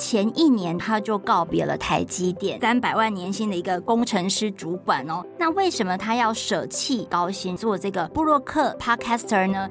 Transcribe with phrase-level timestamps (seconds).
[0.00, 5.22] 前一年他就告别了台积电三百万年薪的一个工程师主管哦。
[5.38, 9.68] 那为什么他要舍弃高薪做这个布洛克 Podcaster 呢？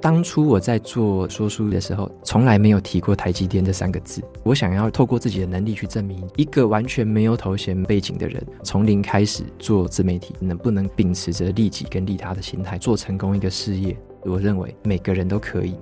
[0.00, 4.20] 当初我在做说书的时候，从来没有提过台积电这三个字。
[4.42, 13.96] 我想要透过自己的能力去证明，一个完全没有头衔背景的人，从零开始做自媒体，能不能秉持着利己跟利他的心态，做成功一个事业？
[14.24, 15.76] 我认为每个人都可以。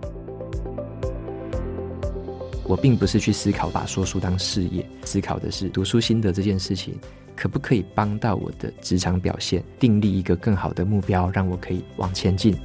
[2.66, 6.98] 我并不是去思考把说书当事业，思考的是读书心得这件事情，
[7.36, 12.56] 可不可以帮到我的职场表现，订立一个更好的目标，让我可以往前进。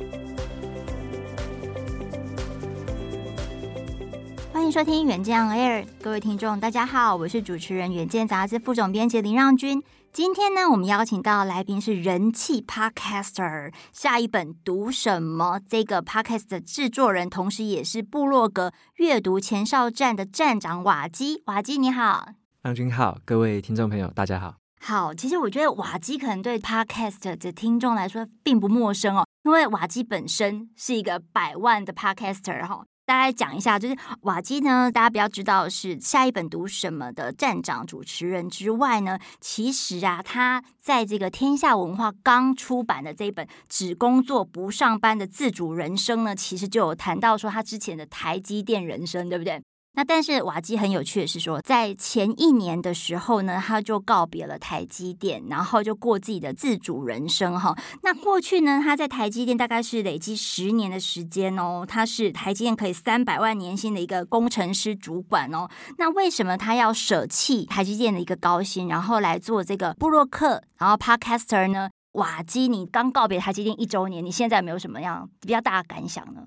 [4.53, 9.83] 欢迎收听《远见 Air》，各位听众，大家好，我是主持人《远见》杂志副总编辑林让君。
[10.11, 15.59] 今天呢，我们邀请到的来宾是人气 Podcaster，下一本读什么？
[15.69, 21.43] 这个 Podcast 的制作人，同时也是部落格阅读前哨站的站长瓦基。
[21.45, 22.29] 瓦基你好，
[22.63, 24.55] 郎君好，各位听众朋友，大家好。
[24.81, 32.83] 好，其实我觉得瓦基可能对 Podcast 的听众来说并不陌生哦，因为瓦基本身是一个百万的 Podcaster 哈。
[33.09, 49.59] 大概讲一下，就是瓦基呢，大家比较知道是下一本读什么的站长主持人之外呢，其实啊，他在这个天下文化刚出版的这一本《只工作不上班的自主人生》呢，其实就有谈到说他之前的台积电人生，对不对？
[49.99, 57.77] 那但是瓦基很有趣的是说，在前一年的时候呢，他就告别了台积电，然后就过自己的自主人生哈。
[58.01, 65.67] 那过去呢，他在台积电大概是累积十年的时间哦，他是台积电可以三百万年薪的一个工程师主管哦。
[65.97, 71.89] 那为什么他要舍弃台积电的一个高薪，然后来做这个布洛克，然后 Podcaster 呢？
[72.13, 76.41] 瓦基，你刚告别台积电一周年，你现在有没有什么样比较大的感想呢？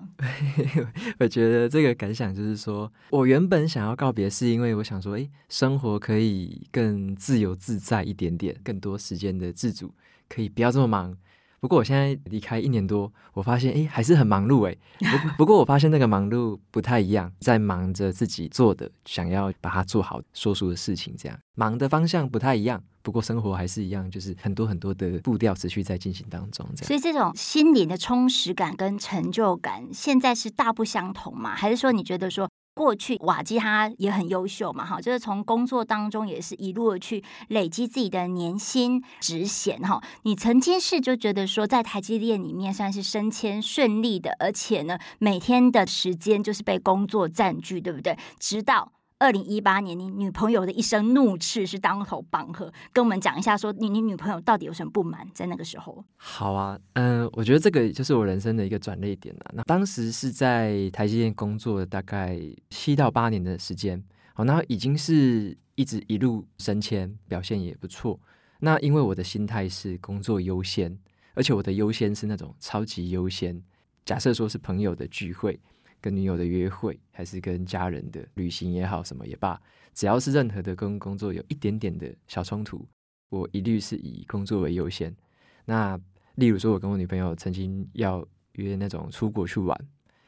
[1.19, 9.93] 我觉得这个感想就是说，我原本想要告别，是因为我想说，哎，生活可以更自由自在一点点，更多时间的自主，
[10.27, 11.15] 可以不要这么忙。
[11.63, 14.77] 不过我现在离开一年多，我发现诶还是很忙碌诶。
[14.99, 22.83] 不 不过我发现那个忙碌不太一样，在忙着自己做的，想要把它做好说书的事情，这样忙的方向不太一样。
[23.01, 26.67] 不过生活还是一样，就是很多很多的步调持续在进行当中。
[26.75, 31.55] 这样，所以这种心灵的充实感跟成就感，现在是大不相同吗？
[31.55, 32.49] 还是说你觉得说？
[32.75, 40.01] 过去瓦基他也很优秀嘛，哈，就是从工作当中也是一路的去累积自己的年薪、职衔，哈。
[40.23, 48.17] 你曾经是就觉得说，在台积电里面算是升迁顺利的，而且呢，每天的时间就是被工作占据，对不对？
[48.39, 48.91] 直到。
[49.23, 55.25] 二零一八年，你女朋友的一声怒斥是当头棒喝，跟我们讲一下，说你你女朋友到底有什么不满？
[55.33, 59.51] 在那个时候，好啊，嗯、我觉得这个就是我人生的一个转捩点了。
[59.53, 62.37] 那当时是在台积电工作了大概
[62.69, 64.03] 七到八年的时间，
[64.33, 68.19] 好，那已经是一直一路升迁，表现也不错。
[68.59, 70.99] 那因为我的心态是工作优先，
[71.33, 73.63] 而且我的优先是那种超级优先。
[74.03, 75.57] 假设说是朋友的聚会。
[76.03, 79.57] 跟女友的约会，还是跟家人的旅行也好，什么也罢，
[79.93, 82.85] 只要是任何的跟工作有一点点的小冲突，
[83.29, 85.15] 我一律是以工作为优先。
[85.63, 85.97] 那
[86.35, 89.79] 例如说，我跟我女朋友曾经要约那种出国去玩，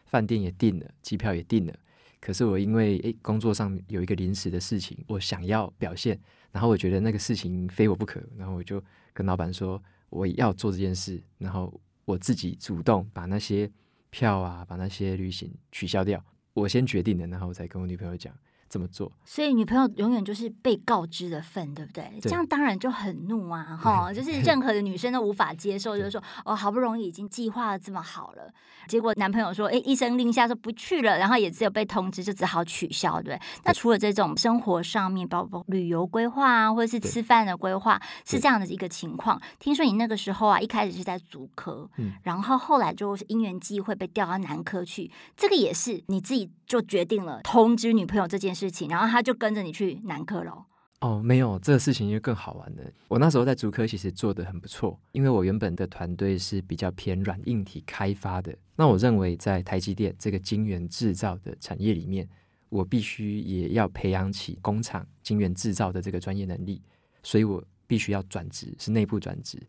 [0.06, 1.78] 饭店也订了，机票也订了，
[2.22, 6.18] 可是我因为诶工作上有一个临时的事情，我想要表现，
[6.54, 8.82] 然后我觉得那个事情非我不可，然后我就
[9.12, 13.70] 跟老板说我要做这件事，然后我自己主动把那些。
[14.16, 18.34] 票啊，把那些旅行取消掉，我先决定了，然后再跟我女朋友讲。
[18.70, 22.04] 这么做，所以女朋友永远就是被告知的份，对不对？
[22.20, 24.12] 对，这样当然就很怒啊， 哈！
[24.12, 28.52] 就是任何的女生都无法接受， 就是说，哦，好不容易已经计划的这么好了，
[28.88, 33.42] 结果男朋友说，哎，一声令下说不去了，然后也只有被通知，就只好取消，对不对？
[33.64, 39.40] 那除了这种生活上面，包括旅游规划啊，或者是吃饭的规划，是这样的一个情况。
[39.60, 48.70] 听说你那个时候啊，一开始是在足科，嗯，然后后来就是因缘际会被调到男科去，这个也是你自己就决定了通知女朋友这件事。
[48.70, 50.66] 情，然后他就跟着你去南科喽。
[51.00, 52.84] 哦，没有，这个事情就更好玩了。
[53.08, 58.54] 我那时候在竹科其实做得很不错，因为我原本的团队是比较偏软硬体开发的。
[58.76, 62.28] 那我认为在台积电这个晶圆制造的产业里面，
[62.70, 66.82] 我必须也要培养起工厂晶圆制造的这个专业能力，
[67.24, 69.62] 所以我必须要转职，是内部转职。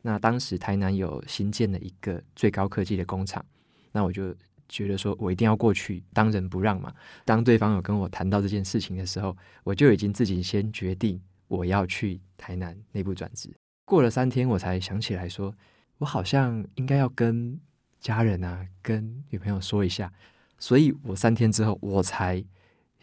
[0.00, 3.44] 那当时台南有新建了一个最高科技的工厂，
[3.92, 4.34] 那我就。
[4.68, 6.92] 觉得说我一定要过去，当仁不让嘛。
[7.24, 13.50] 当对方有跟我谈到这件事情的时候，我就已经自己先决定我要去台南内部转职。
[13.84, 15.54] 过了三天，我才想起来说，
[15.98, 17.60] 我好像应该要跟
[18.00, 20.12] 家人啊，跟女朋友说一下。
[20.58, 22.42] 所以我三天之后我才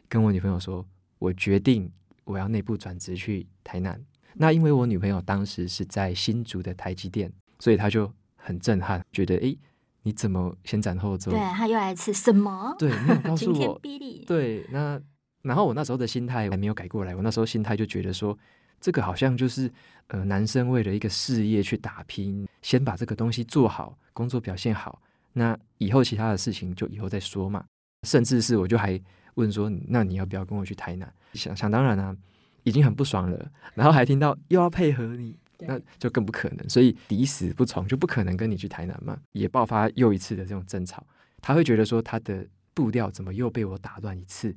[0.10, 0.86] 跟我女朋友说，
[1.20, 1.92] 我决定
[2.24, 4.04] 我要内部转职去台南。
[4.34, 9.56] 那因为我女朋友当时是在新竹的台积电，所以她就很震撼，觉得诶，
[10.04, 11.32] 你怎么先斩后奏？
[11.32, 12.76] 对，他又来吃什么？
[12.78, 13.80] 对，没有告诉我。
[14.26, 15.00] 对，那
[15.42, 18.38] 然后我那时候的心态还没有改过来，我那时候心态就觉得说，
[18.80, 19.72] 这个好像就是
[20.08, 25.02] 呃，男生为了一个事业去打拼，先把这个东西做好，工作表现好，
[25.34, 27.66] 那以后其他的事情就以后再说嘛。
[28.08, 29.00] 甚至是我就还
[29.36, 31.14] 问说，那你要不要跟我去台南？
[31.34, 32.16] 想想当然啊。
[32.64, 35.36] 已经很不爽了，然后还听到又要配合你，
[35.68, 36.70] 那就更不可能。
[36.70, 39.18] 所以抵死不从，就不可能跟你去台南嘛。
[39.32, 41.06] 也爆发又一次的这种争吵，
[41.42, 44.56] 他会觉得说他的步调怎么又被我打乱一次？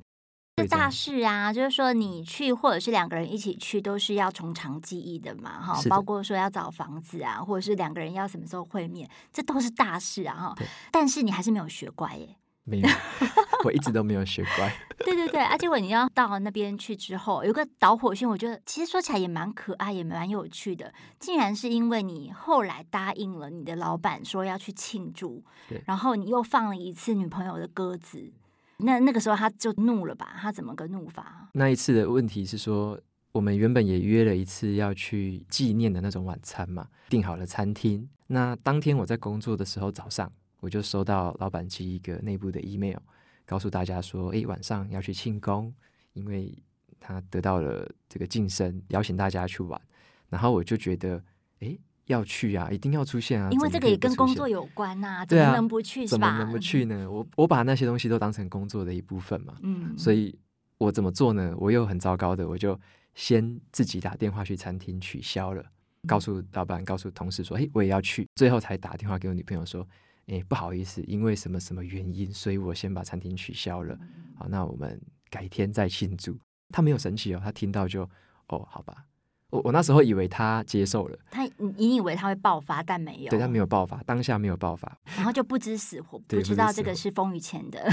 [0.57, 5.77] 是大事啊，就是说你去或者是两个人一起去，都是要从长计议的嘛，哈。
[5.89, 10.55] 包括说要找房子啊，或者是两个人要什么时候会面，这都是大事啊，哈。
[10.93, 12.37] 但是你还是没有学乖耶。
[12.65, 12.89] 没有，
[13.63, 14.75] 我一直都没有学乖。
[15.05, 20.91] 对对对，啊，结果你要到那边去之后，有个导火线，我觉得其实说起来也蛮可爱，也蛮有趣的。
[21.19, 25.43] 竟然是因为你后来答应了你的老板说要去庆祝，
[25.85, 28.33] 然后你又放了一次女朋友的鸽子，
[28.77, 30.35] 那那个时候他就怒了吧？
[30.41, 31.49] 他怎么个怒法？
[31.53, 32.99] 那一次的问题是说，
[33.33, 38.09] 我们原本也约了一次要去纪念的那种晚餐嘛，订好了餐厅。
[38.27, 40.31] 那当天我在工作的时候早上。
[40.65, 42.97] 我就收到老板寄一个内部的 email，
[43.45, 45.71] 告诉大家说：“诶，晚上要去庆功，
[46.13, 46.57] 因为
[46.99, 49.79] 他得到了这个晋升，邀请大家去玩。”
[50.27, 51.23] 然后我就觉得
[51.61, 56.07] ：“诶，要去啊，一定要出现啊！”因为这个也跟工作有关呐、啊，怎么能不去？
[56.07, 57.07] 怎么能不去呢？
[57.11, 59.55] 我我把那些东西都当成工作的一部分嘛。
[59.61, 60.35] 嗯，所以
[60.79, 61.53] 我怎么做呢？
[61.59, 62.79] 我又很糟糕的，我就
[63.13, 65.63] 先自己打电话去餐厅取消了，
[66.07, 69.87] 告诉老板，告诉同事说：“诶，我也要去。”最后才打电话给我女朋友说。
[70.27, 73.97] 哎，不好意思，因为什么什么原因，所以我先把餐厅取消了。
[74.35, 74.99] 好，那我们
[75.29, 76.37] 改天再庆祝。
[76.69, 78.01] 他没有生气哦，他听到就
[78.47, 79.05] 哦，好吧。
[79.51, 87.87] 我我那时候以为他接受了，他你以为他会爆发，但没有，对，他没有爆发，当下没有爆发，然后就不知死活，不知道这个是风雨前的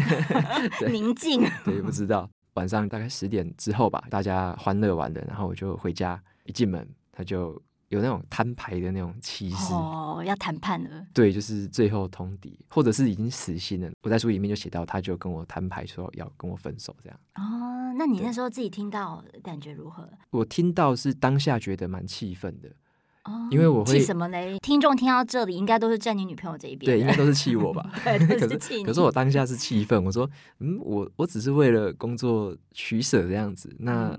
[0.92, 1.42] 宁静。
[1.64, 2.28] 对，不知道。
[2.54, 7.60] 晚上大概十点之后吧，大家欢乐完了，然后我就回家，一进门他就。
[7.88, 11.06] 有那种摊牌的那种气势哦，要谈判了。
[11.14, 13.90] 对，就是最后通敌，或者是已经死心了。
[14.02, 17.18] 我在书里面就写到，他就跟我摊牌说要跟我分手，这样。
[17.36, 20.08] 哦，那你那时候自己听到感觉如何？
[20.30, 22.68] 我听到是当下觉得蛮气愤的
[23.24, 24.58] 哦，因为我会气什么嘞？
[24.58, 27.90] 听众听到这里应该都是站你女朋友这一边，对，应该都是气我吧？
[28.04, 28.82] 对，都 是。
[28.82, 30.28] 可是我当下是气愤，我说，
[30.60, 34.18] 嗯，我我只是为了工作取舍这样子，那。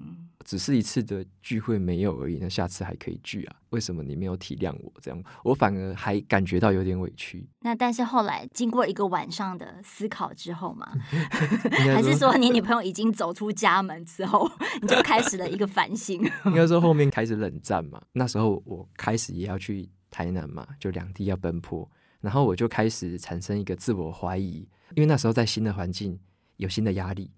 [0.50, 3.56] 嗯只是一次的聚会没有而已，那下次还可以聚啊？
[3.70, 4.92] 为什么你没有体谅我？
[5.00, 7.48] 这样我反而还感觉到有点委屈。
[7.60, 10.92] 那但是后来经过一个晚上的思考之后嘛，
[11.94, 14.50] 还是说你女朋友已经走出家门之后，
[14.82, 16.20] 你就开始了一个反省？
[16.46, 18.02] 应该说后面开始冷战嘛。
[18.14, 21.88] 那时候我开始也要去台南嘛，就两地要奔波，
[22.22, 26.20] 然后我就开始产生一个自我怀疑，因为那时候在新的环境
[26.58, 27.30] 有新的压力。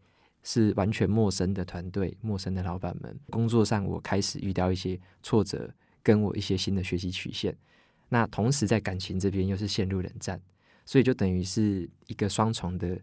[0.43, 3.17] 是完全陌生的团队，陌生的老板们。
[3.29, 7.55] 工作上，我开始遇到一些挫折，跟我一些新的学习曲线。
[8.09, 10.41] 那同时在感情这边又是陷入冷战，
[10.85, 12.99] 所以就等于是一个双重的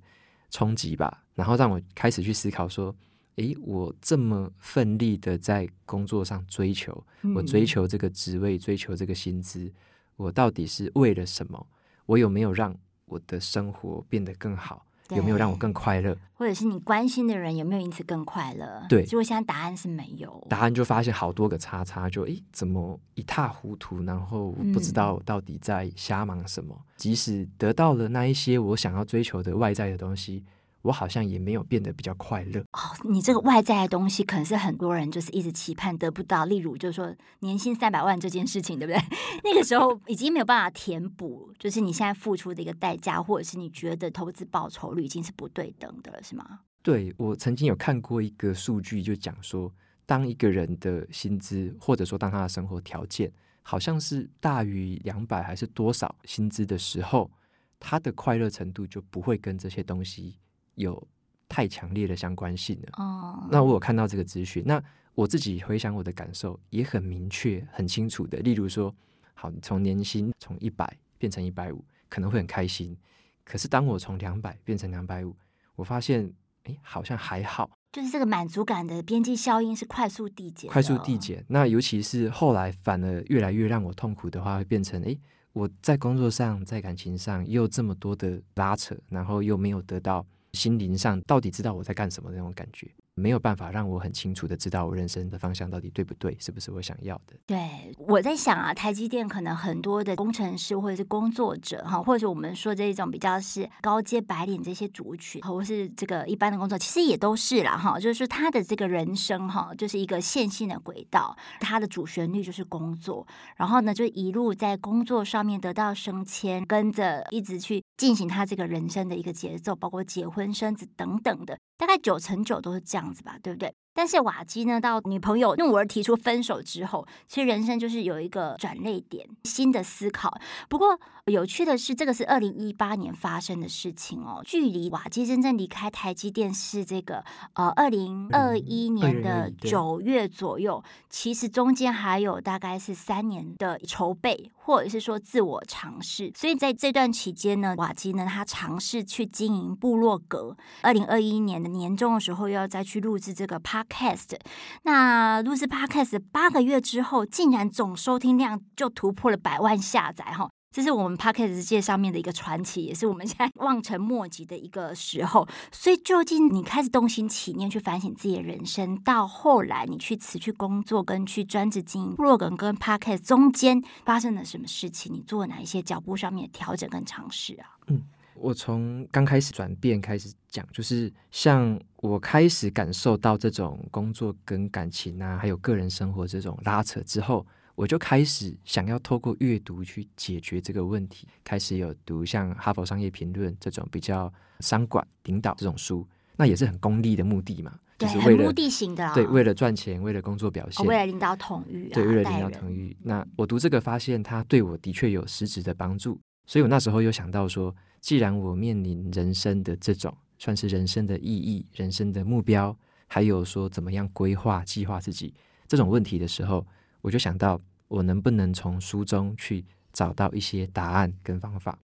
[0.51, 1.25] 冲击吧。
[1.35, 2.95] 然后让我开始去思考说：
[3.37, 7.05] 诶，我这么奋力的在工作上追求，
[7.35, 9.73] 我追求这个职位，追求这个薪资，
[10.17, 11.67] 我到底是为了什么？
[12.05, 14.85] 我有没有让我的生活变得更好？
[15.11, 16.17] 有没有让我更快乐？
[16.35, 18.85] 或者是你关心的人有没有因此更快乐？
[18.89, 20.47] 对，结果现在答案是没有。
[20.49, 24.03] 答案就发现好多个叉叉，就诶，怎么一塌糊涂？
[24.05, 26.75] 然后不知道到底在瞎忙什么。
[26.79, 30.45] 嗯、即使得到了那一些我想要追求的外在的东西。
[30.83, 32.81] 我好像也没有变得比较快乐哦。
[33.09, 36.45] 你这个外在的东西，可能是很多人就是一直期盼得不到。
[36.45, 39.03] 例如，就是说年薪三百万这件事情，对不对？
[39.45, 46.61] 那个时候已经没有办法填补，就是你现在付出的一个代价，或者是你觉得投资报酬率已经是不对等的了，是吗？
[46.83, 49.71] 对，我曾经有看过一个数据，就讲说，
[50.07, 53.31] 当一个人的薪资，或者说当他的生活条件，
[53.63, 57.31] 好像是大于两百还是多少薪资的时候，
[57.79, 60.39] 他的快乐程度就不会跟这些东西。
[60.79, 61.07] 有
[61.49, 62.89] 太强烈的相关性了。
[62.97, 64.83] 哦，那我有看到这个资讯，那
[65.15, 68.39] 我自己回想我的感受也很明确、很清楚的。
[68.39, 68.95] 例如说，
[69.35, 72.97] 好，你从年薪从一百变成一百五，可能会很开心。
[73.45, 75.35] 可是当我从两百变成两百五，
[75.75, 76.33] 我发现，
[76.65, 77.71] 哎，好像还好。
[77.91, 81.43] 就是这个满足感的边际效应是快速递减，快速递减。
[81.49, 85.17] 那尤其是后来反而越来越让我痛苦的话，会变成，哎，
[85.55, 90.25] 我在工作上、在感情上又这么多的拉扯，然后又没有得到
[90.59, 92.91] 心灵上到底知道我在干什么那种感觉。
[93.19, 97.35] 没有办法让我很清楚的知道我人生的方向到底对不对，是不是我想要的？
[97.47, 121.59] 对，我在想啊，台积电可能很多的工程师或者是工作者哈，或者我们说这一种比较是高阶白领这些族群，或是这个一般的工作，其实也都是啦哈，就是说他的这个人生哈，就是一个线性的轨道，他的主旋律就是工作，然后呢就一路在工作上面得到升迁，跟着一直去进行他这个人生的一个节奏，包括结婚生子等等的。
[121.77, 123.73] 大概九成九都是这样子吧，对不对？
[123.95, 130.33] 但是瓦基呢，到女朋友怒而提出分手之后，其实人生就是有一个转捩点，新的思考。
[130.69, 130.97] 不过
[131.27, 137.25] 有趣的是，这个是二零一八年发生的事情哦，距离瓦基真正离开台积电是这个
[137.55, 146.31] 呃二零二一年的九月左右，其实中间还有大概是三年的筹备，或者是说自我尝试。
[146.37, 150.55] 所以在这段期间呢，瓦基呢他尝试去经营部落格。
[150.83, 154.39] 二零二一年的年终的时候，又要再去录制这个 Podcast，
[154.83, 165.49] 那录制 Podcast 八个月之后，竟然总收听量就突破了百万下载哈，这是我们 Podcast 界上面的一个传奇，也是我们现在望尘莫及的一个时候。
[165.73, 175.13] 所以，究竟你开始动心起念去反省自己的人生，到后来你去辞去工作，跟去专职经营部落格跟 Podcast 中间发生了什么事情？
[175.13, 177.77] 你做了哪一些脚步上面的调整跟尝试啊？
[177.87, 178.03] 嗯。
[178.41, 187.45] 我从刚开始转变开始讲，就是像我开始感受到这种工作跟感情啊，还有个人生活这种拉扯之后，
[187.79, 191.29] 我就开始想要透过阅读去解决这个问题。
[191.45, 196.05] 开始有读像《哈佛商业评论》这种比较商管领导这种书，
[196.37, 202.97] 那也是很功利的目的嘛，对，就是为了目的型的，对，为了赚钱，为了工作表现，为了领导统御，对，为了领导统御。
[203.01, 207.73] 那我读这个发现，它对我的确有实质的帮助，所以我那时候又想到说。
[208.01, 212.75] 既然我面临人生的这种算是人生的意义、人生的目标，
[213.09, 215.35] 还有说怎么样规划、计划自己
[215.67, 216.65] 这种问题的时候，
[217.09, 221.79] 我就想到我能不能从书中去找到一些答案跟方法。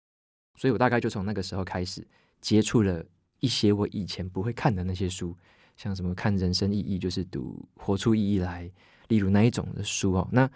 [0.59, 2.05] 所以我大概就从那个时候开始
[2.41, 3.05] 接触了
[3.39, 5.37] 一些我以前不会看的那些书，
[5.77, 8.69] 像什么看人生意义就是读活出意义来，
[9.07, 10.29] 例如那一种的书哦。
[10.33, 10.51] 那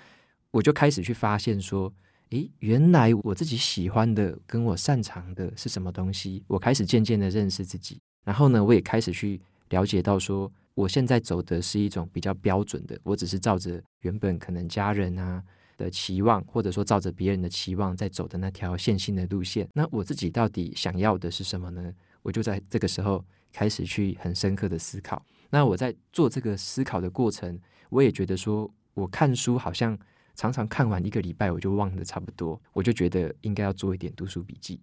[0.51, 1.93] 我就开始去发现说。
[2.31, 6.43] 诶，原来我自己喜欢的跟我擅长的是什么东西？
[6.49, 15.43] 我开始渐渐的认识自己，然后呢，我也开始去了解到说，我现在走的是一种比较标准的，我只是照着原本可能家人啊
[15.79, 19.67] 的期望，或者说照着别人的期望在走的那条线性的路线。
[19.73, 21.93] 那我自己到底想要的是什么呢？
[22.21, 25.25] 我就在这个时候开始去很深刻的思考。
[25.49, 29.99] 那我在做这个思考的过程，我也觉得说，我看书好像。
[30.39, 34.79] 常常看完一个礼拜，我就忘得差不多，我就觉得应该要做一点读书笔记。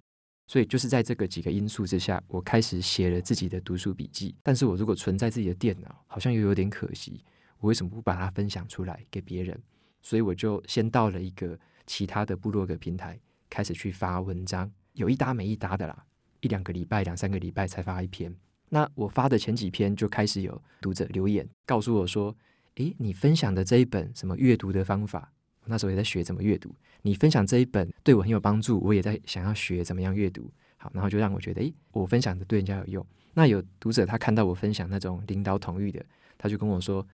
[0.46, 4.36] 所以就是在这个几个因素之下，我开始写了自己的读书笔记。
[4.44, 7.24] 但是我如果存在自己的电脑，好像又有点可惜。
[7.60, 9.58] 我为什么不把它分享出来给别人？
[10.02, 11.58] 所以我就先到了一个
[11.88, 13.18] 其他的部落格平台，
[13.50, 16.06] 开始去发文章，有一搭没一搭的啦，
[16.42, 18.36] 一两个礼拜、两三个礼拜才发一篇。
[18.68, 22.36] 那我发的前几篇就开始有读者留言，告诉我说
[22.76, 25.32] ：“诶，你分享的这一本什么阅读的方法？”
[25.65, 30.51] 那时候也在学怎么阅读，你分享这一本对我很有帮助，我也在想要学怎么样阅读。
[30.77, 33.08] 好，然后就让我觉得，诶，我分享的对人家有用。
[33.34, 36.05] 那有读者他看到我分享那种领导统御的，
[36.38, 37.08] 他就跟我说，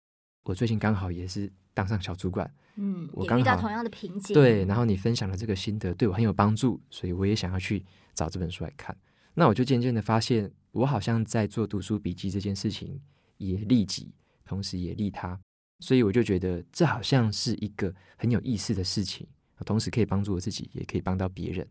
[0.45, 4.65] 我最近刚好也是当上小主管，嗯，我刚好遇到同样的瓶颈，对。
[4.65, 8.97] 然后你分享的这个心得对我很有帮助，所以我也想要去找这本书来看。
[9.35, 13.01] 那我就渐渐的发现，我好像在做读书笔记这件事情，
[13.37, 14.11] 也利己，
[14.45, 15.39] 同时也利他。
[15.81, 19.27] 所以我就觉得这好像是一个很有意思的事情，
[19.65, 21.67] 同时可以帮助我自己，也可以帮到别人。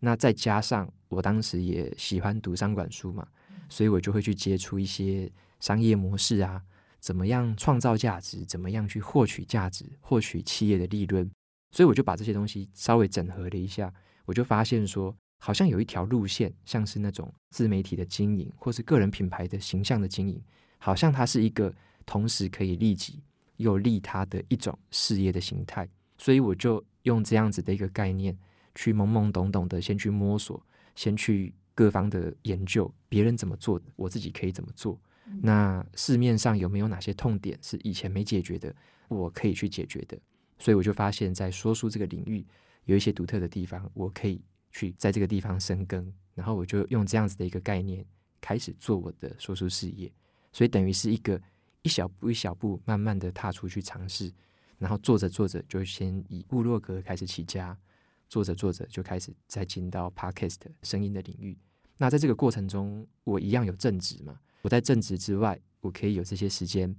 [0.00, 3.26] 那再加上我当时也喜欢读商管书嘛，
[3.68, 6.62] 所以我就会去接触一些商业模式啊，
[7.00, 11.30] 怎么样创造价值，怎么样去获取价值，获取企业的利润。
[11.70, 13.92] 所以我就把这些东西稍微整合了一下，
[14.26, 20.42] 我就发现说，好像有一条路线，像是那种自媒体的经营，或是个人品牌的形象的经营，
[20.78, 23.22] 好像它是一个同时可以利己。
[23.56, 28.36] 有利他的一种事业的形态，所以我就用这样子的一个概念，
[28.74, 30.62] 去懵懵懂懂的先去摸索，
[30.94, 35.00] 先去各方的研究，别人怎么做的，我自己可以怎么做。
[35.42, 38.74] 那市面上有没有哪些痛点是以前没解决的，
[39.08, 40.18] 我可以去解决的？
[40.58, 42.46] 所以我就发现，在说书这个领域
[42.84, 46.12] 有一些独特的地方，我可以去在这个地方深耕。
[46.34, 48.04] 然后我就用这样子的一个概念
[48.40, 50.12] 开始做我的说书事业，
[50.52, 51.40] 所以等于是一个。
[51.86, 54.32] 一小步一小步，慢慢的踏出去尝试，
[54.76, 57.78] 然后做着做着，就先以部落格开始起家，
[58.28, 61.56] 做着做着就开始再进到 Podcast 声音的领域。
[61.96, 64.40] 那在这个过程中，我一样有正职嘛？
[64.62, 66.92] 我在正职之外，我可以有这些时间。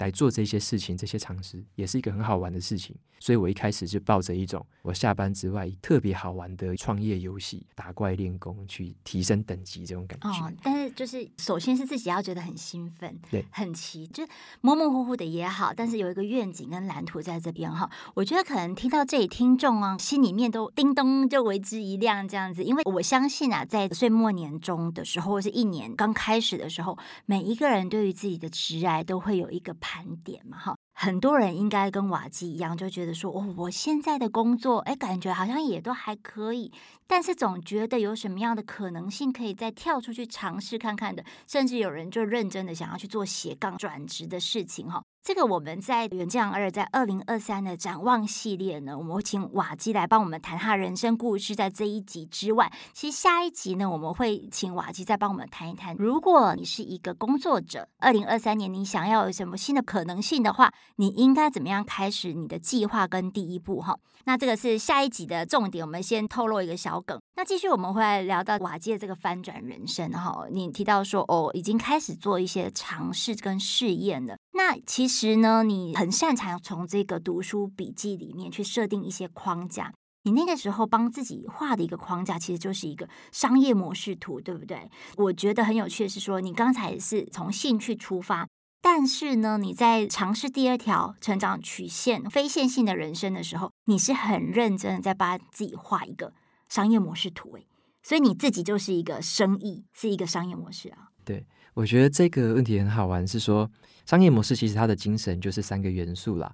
[0.00, 10.28] 来做这些事情，这些尝试也是一个很好玩的事情，所以我一开始就抱着一种我下班之外特别好玩的创业游戏，打怪练功去提升等级这种感觉。
[10.28, 14.26] 哦，但是就是首先是自己要觉得很兴奋，对，很奇，就
[14.62, 17.90] 模模糊糊的也好，但是有一个愿景跟蓝图在这边哈。
[18.14, 29.76] 我觉得可能听到这里听众啊，心里面都叮咚就为之一亮这样子，因为我相信啊，在岁末年终的时候，或是一年刚开始的时候，每一个人对于自己的职涯都会有一个。
[29.90, 36.70] 盘点嘛，哈，很多人应该跟瓦基一样，就觉得说，哦，我现在的工作，哎，感觉好像也都还可以，
[37.10, 45.02] 但是总觉得有什么样的可能性可以再跳出去尝试看看的，甚至有人就认真的想要去做斜杠转职的事情，哈。
[45.22, 51.54] 这个我们在远见二在二零二三的展望系列呢，我们会请瓦基来帮我们谈他人生故事。
[51.54, 63.82] 在这一集之外，其实下一集呢，我们会请瓦基再帮我们谈一谈，如果你是一个工作者，二零二三年你想要有什么新的可能性的话，你应该怎么样开始你的计划跟第一步？
[63.82, 65.84] 哈，那这个是下一集的重点。
[65.84, 66.98] 我们先透露一个小
[67.36, 70.10] 那继续我们会来聊到瓦基的这个翻转人生。
[70.12, 74.36] 哈，你提到说哦，已经开始做一些尝试跟试验了。
[74.52, 79.92] 那其实呢，你很擅长从这个读书笔记里面去设定一些框架。
[80.24, 84.90] 你那个时候帮自己画的一个框架，其实就是一个商业模式图，对不对？
[85.16, 88.46] 我觉得很有趣的是说，你刚才是从兴趣出发，
[88.82, 96.34] 但是呢，你在尝试第二条成长曲线非线性的人生的时候，你是很认真的在帮自己画一个
[96.70, 97.66] 商业模式图，诶，
[98.02, 101.10] 所以你自己就是一个生意，是一个商业模式啊。
[101.24, 103.70] 对，我觉得这个问题很好玩，是说。
[104.06, 106.52] 商业模式其实它的精神就是三个元素啦。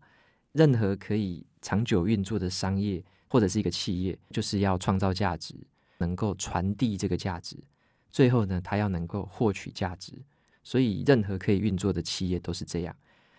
[0.52, 5.54] 任何可以长久运作的商业或者是一个企业，就是要创造价值，
[5.99, 7.56] 能够传递这个价值，
[8.11, 10.12] 最后呢，它要能够获取价值。
[10.62, 12.94] 所以，任何可以运作的企业都是这样。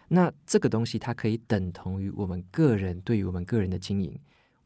[0.08, 4.18] 那这个东西它可以等同于我们个人对于我们个人的经营。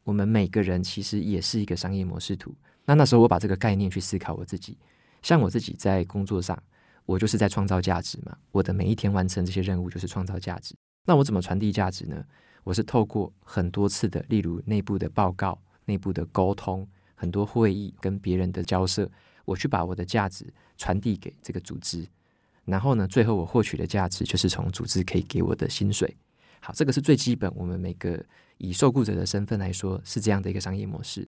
[0.04, 2.56] 我们每个人其实也是一个商业模式图。
[2.86, 4.78] 那那时候我把这个概念去思考我自己，
[5.22, 6.62] 像我自己在工作上。
[7.08, 10.76] 我就是在创造价值嘛，我的每一天完成这些任务就是创造价值。
[11.04, 12.24] 那我怎么传递价值呢？
[12.64, 19.10] 我是透过很多次的，例如内部的报告、内部的沟通、很多会议跟别人的交涉，
[19.46, 20.46] 我去把我的价值
[20.78, 22.08] 传递给这个组织。
[22.66, 26.16] 然后呢，最后我获取的价值就是从组织可以给我的薪水。
[26.62, 28.24] 好，这个是最基本，我们每个
[28.62, 31.28] 以受雇者的身份来说是这样的一个商业模式。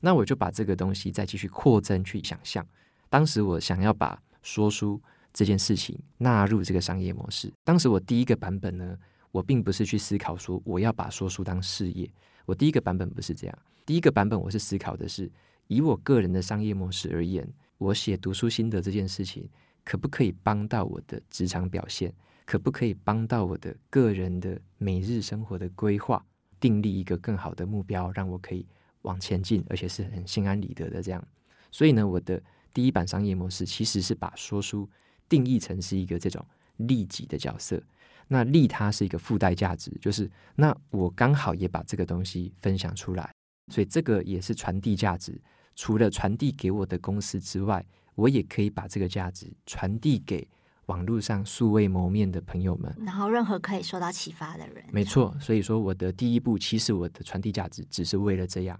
[0.00, 2.66] 那我就把这个东西再继续扩增去想象。
[3.10, 4.98] 当时我想要把说书
[5.32, 7.52] 这件事情纳入这个商业模式。
[7.64, 8.96] 当时我第一个版本呢，
[9.30, 12.10] 我并不是去思考说我要把说书当事业。
[12.46, 13.58] 我第一个版本不是这样。
[13.84, 15.30] 第一个版本我是思考的是，
[15.66, 19.46] 以我个人的商业模式而言，我写读书心得这件事情，
[19.84, 22.14] 可不可以帮到我的职场表现？
[22.46, 26.24] 可不可以帮到我的个人的每日生活的规划？
[26.60, 28.64] 订立一个更好的目标，让我可以
[29.02, 31.26] 往前进，而且是很心安理得的这样。
[31.72, 32.40] 所以呢，我的。
[32.72, 34.88] 第一版商业模式其实是把说书
[35.28, 36.46] 定义成是一个这种
[36.76, 37.82] 利己的角色，
[38.28, 43.28] 那利他是一个附带价值，就是那我刚好也把这个东西分享出来，
[43.72, 45.36] 所以这个也是传递价值。
[45.74, 50.48] 除了传递给我的公司之外，我也可以把这个价值传递给
[50.90, 54.84] 网络上素未谋面的朋友们，然后任何可以受到启发的人。
[54.90, 58.78] 没错，所以说我的第一步，其实我的传递价值只是为了这样。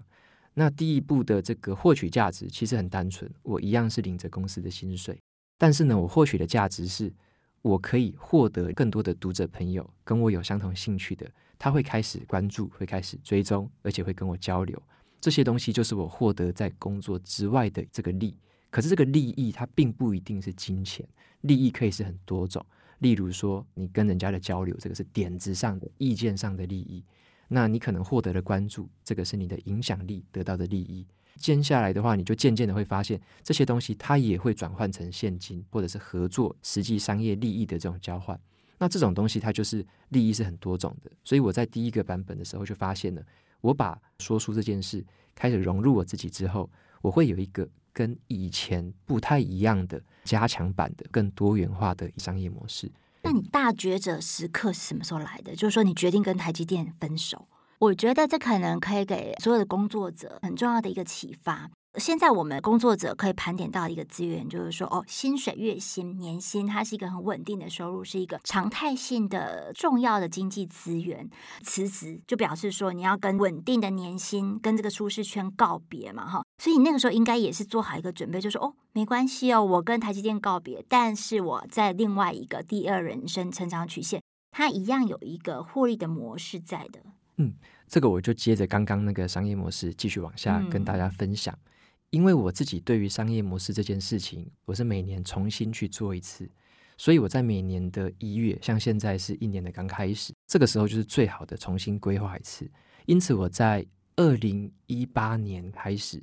[0.53, 5.17] 那第一步的这个获取价值其实很单纯，我一样是领着公司的薪水，
[5.57, 7.13] 但是呢，我获取的价值是，
[7.61, 11.25] 我可以获得更多的读者朋友跟我有相同兴趣的，
[11.57, 14.77] 他会开始关注，会开始追踪，而且会跟我交流，
[15.21, 18.35] 这些东西就是我获得在工作之外的这个利。
[18.71, 21.07] 可是这个利益它并不一定是金钱，
[21.41, 22.65] 利益可以是很多种，
[22.99, 27.03] 例如说你跟人家的交流，这个是点子上的、意见上的利益。
[27.49, 31.05] 那你可能获得了关注，这个是你的影响力得到的利益。
[31.35, 38.39] 接下来的话，你就渐渐的会发现这些东西它也会转换成现金，或者是合作实际商业利益的这种交换。
[38.77, 41.11] 那这种东西它就是利益是很多种的。
[41.23, 43.21] 所以我在第一个版本的时候就发现了，
[43.59, 45.05] 我把说书这件事
[45.35, 46.69] 开始融入我自己之后，
[47.01, 52.91] 我会有一个跟以前不太一样的加强版的更多元化的商业模式。
[53.23, 55.55] 那你大抉择时刻是什么时候来的？
[55.55, 57.47] 就是说，你决定跟台积电分手。
[57.79, 61.69] 我觉得这可能可以给所有的工作者很重要的一个启发。
[61.95, 71.29] 现在我们工作者可以盘点到一个资源，就是说，哦，薪水、月薪、年薪，它是一个很稳定的收入，是一个常态性的重要的经济资源。
[71.63, 76.41] 辞职就表示说，你要跟稳定的年薪、跟这个舒适圈告别嘛，哈。
[76.59, 87.01] 所以你那个时候应该也是做好一个准备，就是说，哦，没关系哦，我跟台积电告别，但是我在另外一个第二人生成长曲线，它一样有一个获利的模式在的。
[87.35, 87.53] 嗯，
[87.85, 91.53] 这个我就接着刚刚那个商业模式继续往下跟大家分享。
[91.53, 91.70] 嗯
[92.11, 96.49] 因为我自己对于商业模式这件事情，我是每年重新去做一次，
[96.97, 102.69] 所以我在每年的一月，像现在是一年的刚开始，这个时候就是最好的重新规划一次。
[103.05, 103.85] 因此，我在
[104.17, 106.21] 二零一八年开始，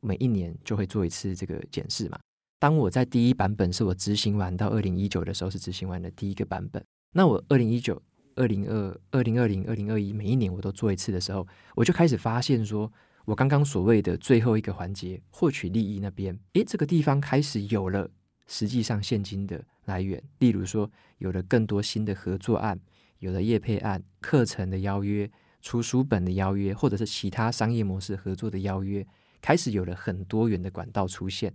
[0.00, 2.18] 每一年就会做一次这个检视嘛。
[2.58, 6.84] 当我在第一版本是我执行完到二零一九的时候，是执行完的第一个版本。
[7.12, 8.02] 那我二零一九、
[8.34, 11.46] 二零二、二零二零、二零二一每一年我都做一次的时候，
[11.76, 12.92] 我就开始发现说。
[13.24, 18.10] 我刚刚所谓的最后一个环节，获取利益那边，诶，这个地方开始有了
[18.46, 22.78] 实际上现金的来源，例如说有了更多新的合作案，
[23.20, 25.30] 有了业配案、课程的邀约、
[25.62, 29.06] 出书本的邀约，或者是其他商业模式合作的邀约，
[29.40, 31.50] 开始有了很多元的管道出现。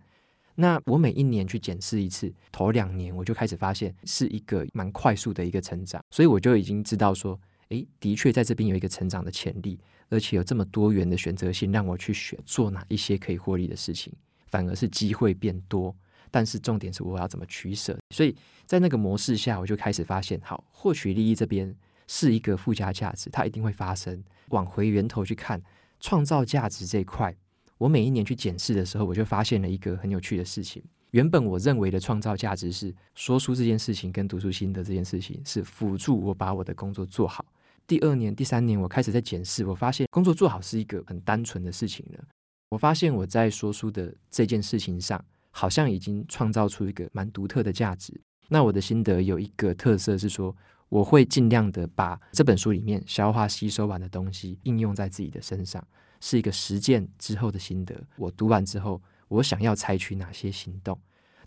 [0.55, 9.79] 那我每一年去检视一次，头两年我就开始发现是一个蛮快速的一个成长，所以我就已经知道说，诶，的确在这边有一个成长的潜力。
[10.09, 14.11] 而且有这么多元的选择性，让我去选做哪一些可以获利的事情，
[14.47, 15.95] 反而是机会变多。
[16.31, 17.97] 但是重点是我要怎么取舍。
[18.13, 21.75] 所以在那个模式下，我就开始发现，好，获取利益这边
[22.07, 24.23] 是一个附加价值，它一定会发生。
[24.49, 25.59] 往回源头去看，
[25.99, 27.35] 创造价值这一块，
[27.79, 30.83] 我每一年去检视的时候，我就发现了一个很有趣的事情。
[31.11, 37.43] 原本我认为的创造价值是说书这件事情跟读书心得这件事情，是辅助我把我的工作做好。
[37.89, 42.23] 第二年、第三年，我开始在检视，我发现工作做好是一个很单纯的事情了。
[42.69, 48.13] 我发现我在说书的这件事情上，好像已经创造出一个蛮独特的价值。
[48.47, 50.55] 那我的心得有一个特色是说，
[50.87, 55.83] 我会尽量的把这本书里面消化吸收完的东西应用在自己的身上，
[56.21, 57.99] 是一个实践之后的心得。
[58.17, 60.95] 我读完之后，我想要采取哪些行动？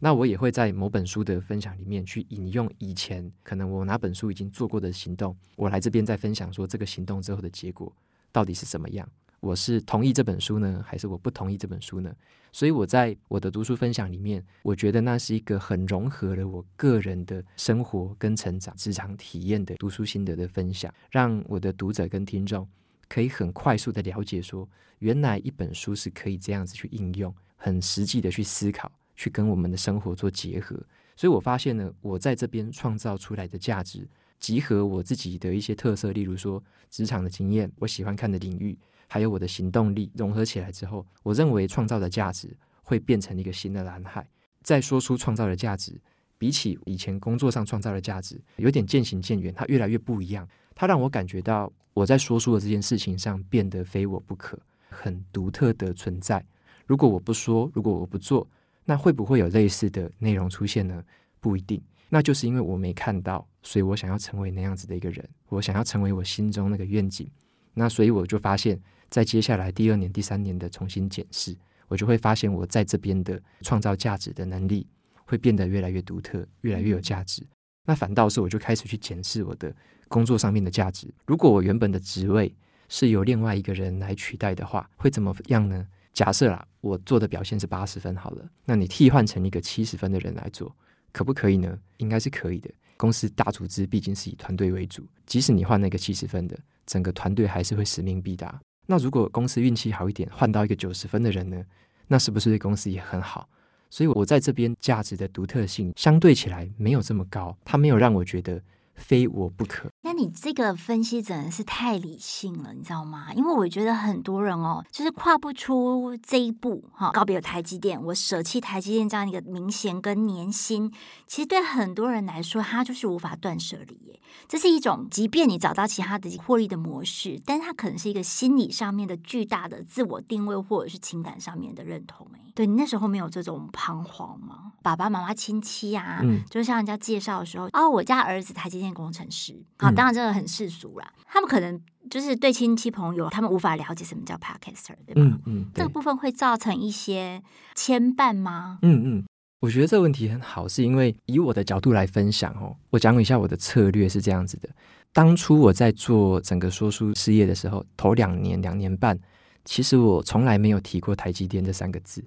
[0.04, 7.94] 那我也会在某本书的分享里面去引用以前可能我哪本书已经做过的行动，我来这边再分享说这个行动之后的结果
[8.32, 9.08] 到底是什么样？
[9.38, 12.12] 我是同意这本书呢，还是我不同意这本书呢？
[12.50, 22.68] 所以我在我的读书分享里面，我觉得那是一个很融合了我个人的生活跟成长、职场体验的读书心得的分享，让我的读者跟听众
[23.08, 28.90] 可以很快速的了解说，原来一本书是可以这样子去应用，很实际的去思考。
[29.22, 30.74] 去跟我们的生活做结合，
[31.14, 34.04] 所以我发现呢，我在这边创造出来的价值，
[34.40, 42.48] 集合我自己的一些特色，例如说职场的经验，我喜欢看的领域，还有我的行动力，融合起来之后，我认为创造的价值
[42.82, 44.26] 会变成一个新的蓝海。
[44.64, 46.00] 再说出创造的价值，
[46.36, 50.48] 比起以前工作上创造的价值，有点渐行渐远，它越来越不一样。
[50.74, 54.58] 它让我感觉到我在说书的这件事情上变得非我不可，
[54.88, 56.44] 很独特的存在。
[56.88, 58.48] 如果我不说，如果我不做。
[58.84, 61.02] 那会不会有类似的内容出现呢？
[61.40, 67.28] 不一定，那就是因为我没看到，所以我想要成为那样子的一个人，我想要成为我心中那个愿景。
[67.74, 71.56] 那所以我就发现，在接下来第二年、第三年的重新检视，
[71.88, 74.86] 我就会发现我在这边的创造价值的能力
[75.24, 77.42] 会变得越来越独特，越来越有价值。
[77.84, 79.74] 那反倒是我就开始去检视我的
[80.06, 81.12] 工作上面的价值。
[81.26, 82.54] 如果我原本的职位
[82.88, 85.86] 是由另外一个人来取代的话，会怎么样呢？
[86.12, 90.74] 假设啦，我做的表现是八十分好了，那你替换成一个七十分的人来做，
[91.12, 91.78] 可不可以呢？
[91.96, 92.70] 应该是可以的。
[92.96, 98.60] 公司大组织毕竟是以团队为主，即使你换那个七十分的，整个团队还是会使命必达。
[98.86, 101.64] 那如果公司运气好一点，换到一个九十分的人呢？
[102.08, 103.48] 那是不是对公司也很好？
[103.88, 108.62] 所以我在这边价值的独特性相对起来没有这么高，它没有让我觉得。
[108.94, 109.88] 非我不可。
[110.02, 113.32] 那你这个分析真的是太理性了，你知道吗？
[113.34, 117.10] 因为我觉得很多人哦，就是跨不出这一步哈。
[117.12, 120.92] 告别了台积电，我舍弃台积电这样一个明显跟年薪，
[121.26, 124.20] 其实对很多人来说，他就是无法断舍离耶。
[124.48, 132.26] 这是一种，即便你找到其他的获利的模式，但是它可能是一个心理上面的巨大的自我定位，或者是情感上面的认同。
[132.34, 134.72] 哎，对你那时候没有这种彷徨吗？
[134.82, 141.12] 爸爸妈妈亲戚啊，嗯，就像人家介绍的时候，哦，我家儿子台积电工程师，好，当然这个很世俗啦。
[141.16, 145.20] 嗯、他们可能就是对亲戚朋友，他们无法了解什么叫 Podcaster，对吧？
[145.22, 147.42] 嗯嗯，这个部分会造成一些
[147.74, 148.78] 牵绊吗？
[148.82, 149.24] 嗯嗯。
[149.60, 154.68] 我觉得这个问题很好，是因为以我的角度来分享哦，我讲一下我的策略是这样子的。
[155.12, 159.16] 当初我在做整个说书事业的时候，头两年、两年半，
[159.64, 162.24] 其实我从来没有提过台积电这三个字。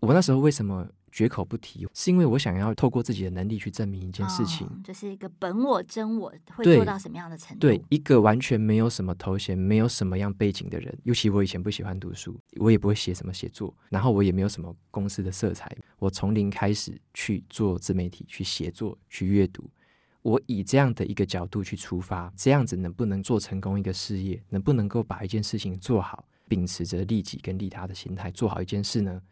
[0.00, 1.86] 我那时候为什么绝口不提？
[1.94, 7.60] 是因为我想要透过自己的能力去证明一件事情，这、哦就是一个本我真我会做到什么样的程度？
[7.60, 19.70] 对，对，一个完全没有什么头衔、没有什么样背景的人，尤其我以前不喜欢读书，我也不会写什么写作，然后我也没有什么公司的色彩，我从零开始去做自媒体、去写作、去阅读。
[20.22, 24.42] 我以这样的一个角度去出发，这样子能不能做成功一个事业？
[24.48, 26.26] 能不能够把一件事情做好？
[26.48, 29.22] 秉持着利己跟利他的心态做好一件事呢？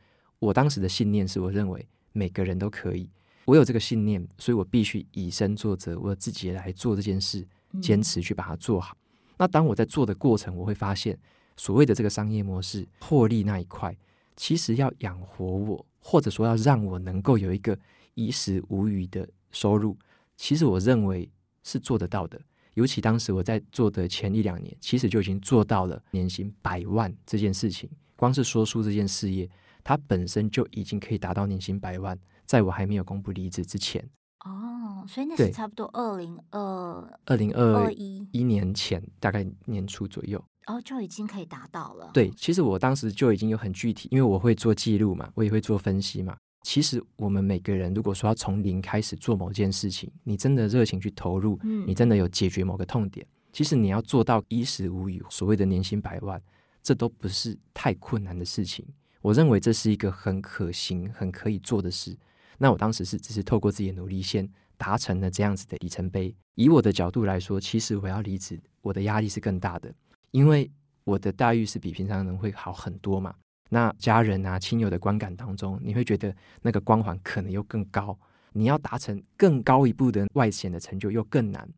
[0.43, 3.09] 我当时的信念是我认为每个人都可以。
[3.45, 7.47] 我有这个信念，所以我必须以身作则，我自己来做这件事，
[7.81, 8.97] 坚持去把它做好。
[8.99, 9.35] 嗯。
[9.39, 11.17] 那当我在做的过程，我会发现
[11.57, 13.97] 所谓的这个商业模式获利那一块，
[14.37, 17.79] 其实要养活我，或者说要让我能够有一个
[18.15, 19.97] 衣食无余的收入。
[20.37, 21.31] 其实我认为
[21.63, 22.41] 是做得到的，
[22.75, 27.89] 尤其当时我在做的前一两年，其实就已经做到了年薪百万这件事情。
[28.17, 29.49] 光是说书这件事业，
[29.85, 34.09] 它本身就已经可以达到年薪百万，在我还没有公布离职之前。
[34.45, 40.43] 哦，所以那是差不多二零二二零二一一年前，大概年初左右。
[40.67, 42.11] 哦，就已经可以达到了。
[42.15, 46.37] 对，其实我当时就已经有很具体，因为我会做记录嘛，我也会做分析嘛。
[46.63, 56.41] 其实我们每个人，如果说要从零开始做某件事情，你真的热情去投入，嗯你真的有解决某个痛点，其实你要做到衣食无忧，所谓的年薪百万，
[56.81, 58.87] 这都不是太困难的事情。
[59.23, 62.17] 我认为这是一个很可行、很可以做的事。
[62.59, 66.35] 那我当时是只是透过自己的努力，先达成了这样子的里程碑。
[66.55, 69.95] 以我的角度来说，其实我要离职，我的压力是更大的，
[70.33, 70.71] 因为
[71.05, 73.35] 我的待遇是比平常人会好很多嘛。
[73.71, 78.19] 那家人啊、亲友的观感当中，你会觉得那个光环可能又更高，
[78.53, 81.69] 你要达成更高一步的外显的成就又更难。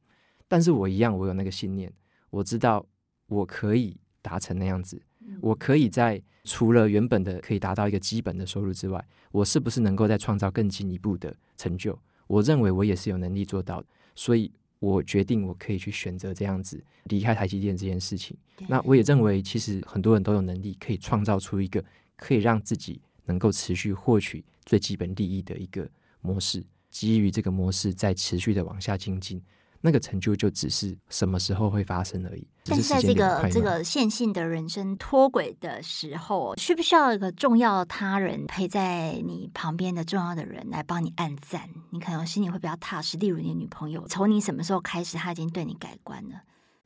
[0.48, 1.92] 但是我一样，我有那个信念，
[2.30, 2.85] 我知道
[3.28, 5.00] 我可以达成那样子，
[5.40, 11.98] 我可以在除了原本的可以达到一个基本的收入之外，我是不是能够再创造更进一步的成就？
[12.26, 18.37] 我认为我也是有能力做到的，所以我决定我可以去选择这样子离开台积电这件事情。
[18.68, 21.84] 那我也认为，其实很多人都有能力可以创造出一个
[22.16, 25.88] 可以让自己能够持续获取最基本利益的一个
[26.20, 29.42] 模式，基于这个模式再持续的往下精进，
[29.86, 32.48] 那个成就就只是什么时候会发生而已。
[32.64, 41.68] 但是在这个这个线性的人生脱轨的时候，需不需要一个重要他人陪在你旁边的重要的人来帮你按赞？
[41.90, 43.18] 你可能心里会比较踏实。
[43.18, 46.40] 例如你女朋友，从你什么时候开始，她已经对你改观了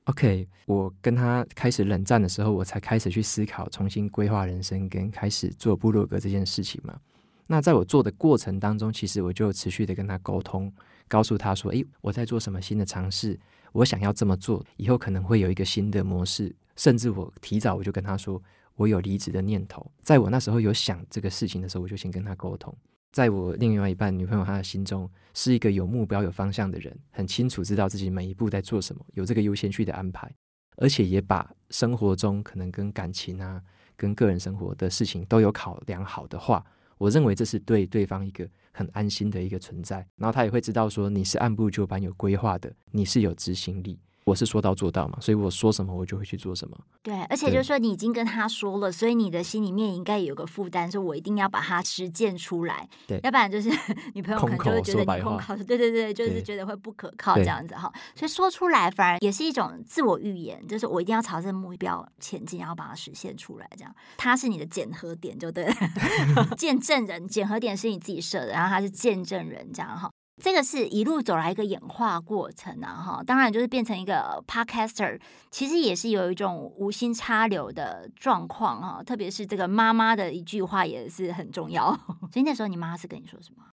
[0.06, 6.98] ？OK，我跟他开始冷战的时候，我才开始去思考重新规划人生，跟开始做部落格这件事情嘛。
[7.46, 10.70] 那在我做的过程当中，其实我就持续的跟他沟通，
[11.08, 13.38] 告诉他说：“诶，我在做什么新的尝试，
[13.72, 18.40] 我想要这么做，以后可能会有一个新的模式。”甚至我提早我就跟他说，
[18.76, 19.90] 我有离职的念头。
[20.00, 22.72] 在我那时候有想这个事情的时候，我就先跟他沟通。
[23.10, 30.30] 在我另外一半女朋友她的心中，是一个有目标、有方向的人，很清楚知道自己每一步在做什么，有这个优先序的安排，
[30.76, 33.60] 而且也把生活中可能跟感情啊、
[33.96, 36.64] 跟个人生活的事情都有考量好的话，
[36.98, 40.06] 我认为这是对对方一个很安心的一个存在。
[40.16, 43.98] 然后他也会知道说，你是按部就班、有规划的，你是有执行力。
[44.28, 46.76] 我是说到做到嘛，所以我说什么我就会去做什么。
[47.02, 52.86] 对，而且就是说你已经跟他说了，所以你的心里面应该有个负担，说我一定要把它实践出来。
[53.06, 53.70] 对，要不然就是
[54.14, 57.90] 女朋友可能就会觉得你空口，对对对，就是觉得会不可靠这样子哈。
[58.14, 63.68] 所以说出来反而也是一种自我预言，就是我一定要朝这个目标前进，然后把它实现出来。
[63.76, 65.74] 这样，他是你的检核点，就对了，
[66.58, 67.26] 见证人。
[67.26, 70.10] 检核点是你自己设的，然后他是见证人，这样哈。
[70.40, 75.20] 这个是一路走来一个演化过程啊，哈，当然就是变成一个 podcaster，
[75.50, 81.92] 其实也是有一种无心插柳的状况哈，特别是这个妈妈的一句话也是很重要。
[82.32, 83.64] 所以那时候你妈是跟你说什么？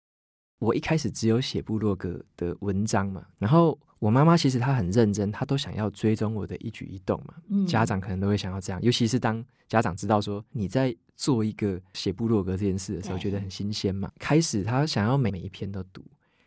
[0.58, 7.34] 我一开始只有写部落格的文章嘛，然后我妈妈其实她很认真，她都想要追踪我的一举一动嘛。
[7.48, 14.10] 嗯，家长可能都会想要这样，尤其是当家长知道说你在做一个写部落格这件事的时候，觉得很新鲜嘛。
[14.18, 16.02] 开始她想要每每一篇都读。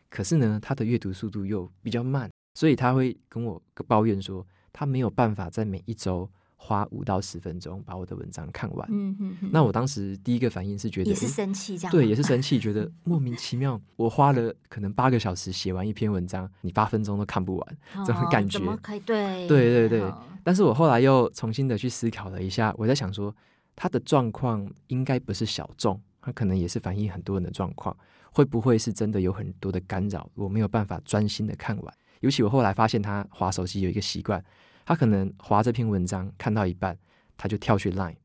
[0.10, 8.88] 可是呢，他的阅读速度又比较慢，所以他会跟我抱怨说，他没有办法在每一周花五到十分钟把我的文章看完。
[8.91, 9.50] 嗯哼哼。
[9.54, 13.80] 那我当时第一个反应是觉得也是生气，这样对，也是生气，觉得莫名其妙。
[13.95, 18.58] 我花了可能八个小时写完一篇文章，你八分钟都看不完，这种感觉。
[18.58, 19.00] 怎么可以？
[19.02, 20.13] 对对对对。
[20.43, 23.34] 但是我后来又重新的去思考了一下，我在想说，
[23.76, 27.95] 他的状况应该不是小众，他可能也是反映很多人的状况。
[28.39, 31.93] 会不会是真的有很多的干扰，我没有办法专心的看完？
[32.21, 34.41] 尤其我后来发现他划手机有一个习惯，
[34.86, 36.97] 他可能划这篇文章看到一半，
[37.36, 38.15] 他就跳去 Line，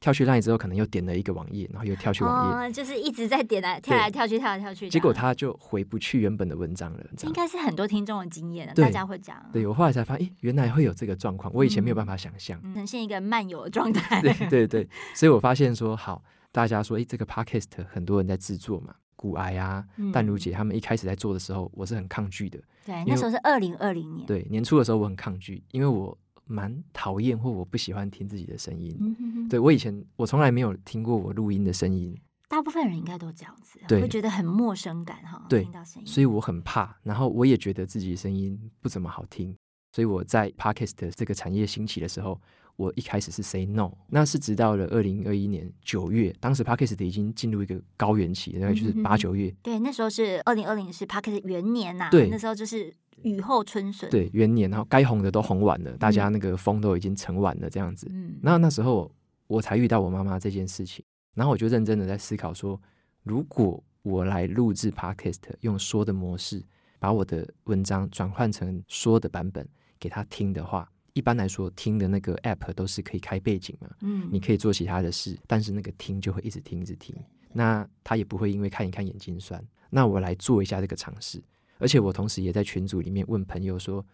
[0.00, 4.88] 跳去 Line 之后，可能又点了一个网页，然后又跳去网页，哦，就是一直在点来跳来跳去，跳来跳去。
[4.88, 7.04] 结果他就回不去原本的文章了。
[7.24, 9.36] 应该是很多听众的经验，大家会讲。
[9.52, 14.22] 对，我后来才发现，诶，原来会有这个状况，我以前没有办法想象，呈现一个漫游的状态。
[14.24, 22.58] 对对对，所以我发现说，好，大家说，诶，这个 Podcast 很多人在制作嘛，股癌啊，淡如姐他们一开始在做的时候，我是很抗拒的。
[22.86, 24.26] 对，那时候是二零二零年。
[24.26, 26.16] 对，年初的时候我很抗拒，因为我。
[26.50, 35.44] 蛮讨厌或我不喜欢听自己的声音，嗯、哼哼对，我以前我从来没有听过我录音的声音，大部分人应该都这样子，对会觉得很陌生感哈。
[35.46, 39.54] 对，听到声音，所以我很怕，然后我也觉得自己的声音不怎么好听，
[39.92, 42.40] 所以我在 Podcast 这个产业兴起的时候，
[42.78, 52.94] 我一开始是 say no，那是直到了二零二一年九月，当时 Podcast 已经进入一个高原期，大概就是八九月，对，那时候是二零二零是 Podcast 元年呐、啊，对，那时候就是。
[53.24, 58.06] 雨后春笋，对，元年，然后该红的都红完了，大家那个风都已经盛完了，这样子。
[58.12, 59.12] 嗯，然后那时候
[59.48, 62.80] 我才遇到我妈妈这件事情，然后我就认真的在思考说，
[63.24, 66.64] 如果我来录制 Podcast，用说的模式，
[67.00, 70.88] 把我的文章转换成说的版本给他听的话，
[71.18, 77.12] 一般来说听的那个 App 都是可以开背景嘛，嗯，你可以做其他的事，但是那个听就会一直听一直听，
[77.52, 79.60] 那他也不会因为看一看眼睛酸。
[79.90, 81.42] 那我来做一下这个尝试。
[81.78, 84.04] 而且我同时也在群组里面问朋友说：“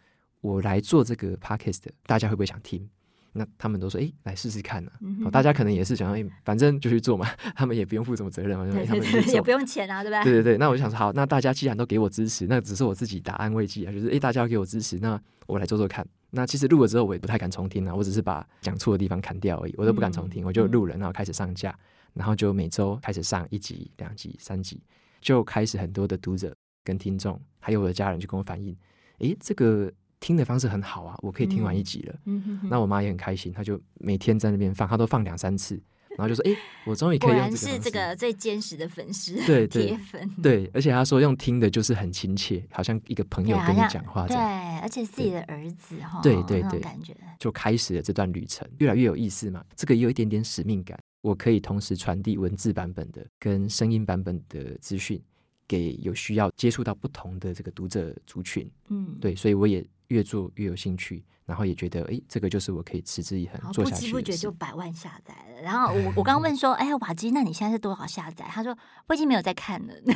[0.41, 2.89] 我来做这个 podcast，大家会不会想听？”
[3.35, 4.99] 那他们都说：“哎，来试试看呢、啊。
[5.03, 10.57] 嗯哼”大家可能也是想要：“哎，反正就去做嘛， 他们也不用负什么责任嘛，对对对，他们也不用钱啊，对吧？”对对对。
[10.57, 16.07] 那我就想说：“好，那大家既然都给我支持，那只是我自己打安慰剂啊，就是哎，大家要给我支持，那我来做做看。
[16.31, 21.77] 那其实录了之后，我也不太敢重听啊，我只是把讲错的地方砍掉而已，我都不敢重听，嗯、我就录了，然后开始上架，
[22.13, 24.81] 然后就每周开始上一集、两集、三集，
[25.21, 26.55] 就开始很多的读者。
[26.87, 28.77] 跟听众还有我的家人就跟我反映，
[29.21, 29.91] 诶，这个
[30.25, 32.15] 听的方式很好啊，我可以听完一集了。
[32.25, 32.69] 嗯哼哼。
[32.71, 35.79] 那我妈也很开心，她就每天在那边放，她都放两三次，
[36.17, 36.57] 然后就说，哎，
[36.87, 37.79] 我终于可以用这个。
[37.79, 40.27] 这个最坚实的粉丝，对铁粉。
[40.43, 44.43] 对，而且她说用听的就是很亲切，好像一个朋友跟你讲话这样。
[44.43, 49.63] 对，而且自己的儿子哈，对对对，感觉就开始了这段旅程，越来越有意思嘛。
[49.77, 55.21] 这个也有一点点使命感，我可以同时传递文字版本的跟声音版本的资讯。
[55.67, 61.25] 给有需要接触到不同的这个读者族群，嗯，对，所以我也越做越有兴趣。
[61.47, 64.03] 然后也觉得，哎，这个就是我可以持之以恒做下去。
[64.03, 65.61] 不知不觉就百万下载了。
[65.63, 68.47] 然后我我刚 刚问说，哎，瓦基，那你现在是多少下载？
[68.49, 68.75] 他说
[69.09, 69.95] 我已经没有在看了。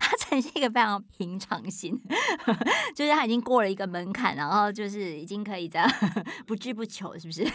[0.00, 1.98] 他呈现一个非常平常心，
[2.94, 5.90] 就是他已经过了一个门槛，然后就是已经可以这样
[6.46, 7.46] 不知不求，是不是？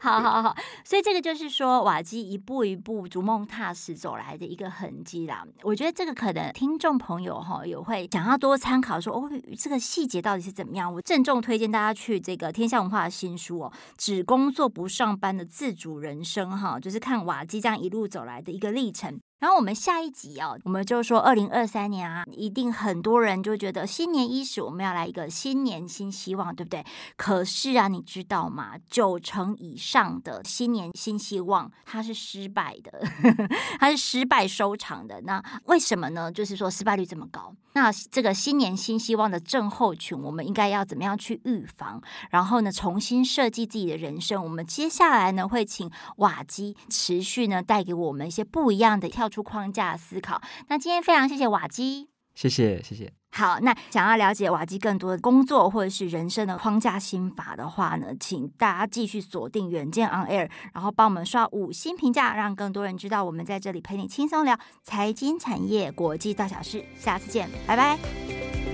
[0.00, 0.54] 好好好。
[0.84, 5.42] 所以这个就是说，瓦基一步一步逐梦踏实走来的一个痕迹啦。
[5.62, 10.92] 我觉得这个可能听众朋友哈也会想要多参考说，哦，这个细节到底是怎么样？
[10.92, 11.77] 我郑重推荐大家。
[11.78, 19.20] 大家去这个天下文化的新书哦，只工作不上班的自主人生哈，就是看瓦基这样一路走来的一个历程。
[19.38, 26.84] 然后我们下一集哦，我们就说二零二三年啊，一定很多人就觉得新年伊始，我们要来一个新年新希望，对不对？
[27.16, 28.72] 可是啊，你知道吗？
[28.90, 33.00] 九成以上的新年新希望，它是失败的，
[33.78, 35.20] 它是失败收场的。
[35.20, 36.32] 那为什么呢？
[36.32, 37.54] 就是说失败率这么高。
[37.74, 42.02] 那这个新年新希望的症候群，我们应该要怎么样去预防？
[42.30, 44.42] 然后呢，重新设计自己的人生。
[44.42, 50.40] 我们接下来呢，会请瓦基持续呢，带给我们一些不一样的跳跳出框架思考。
[50.68, 53.12] 那今天非常谢谢瓦基，谢谢谢谢。
[53.30, 66.82] 好，那想要了解瓦基更多的工作或者是人生的框架心法的话呢，请大家继续锁定远见 On Air，然后帮我们刷五星评价，让更多人知道我们在这里陪你轻松聊财经产业国际大小事。
[66.98, 68.67] 下次见，拜拜。